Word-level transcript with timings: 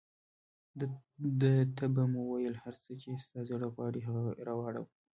ده 1.39 1.51
ته 1.77 1.85
به 1.93 2.03
مو 2.11 2.21
ویل، 2.29 2.55
هر 2.63 2.75
څه 2.83 2.91
چې 3.01 3.09
ستا 3.25 3.39
زړه 3.49 3.67
غواړي 3.73 3.99
هغه 4.07 4.23
راوړه. 4.47 4.81